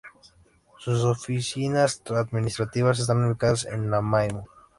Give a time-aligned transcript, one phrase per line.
[0.79, 4.47] Sus oficinas administrativas están ubicadas en Nanaimo.